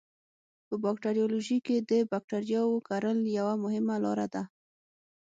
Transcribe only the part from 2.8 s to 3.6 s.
کرل یوه